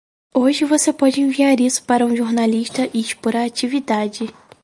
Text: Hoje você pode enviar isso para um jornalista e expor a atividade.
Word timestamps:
Hoje 0.33 0.65
você 0.65 0.91
pode 0.91 1.21
enviar 1.21 1.59
isso 1.59 1.83
para 1.83 2.03
um 2.03 2.15
jornalista 2.15 2.89
e 2.91 2.99
expor 2.99 3.35
a 3.35 3.45
atividade. 3.45 4.33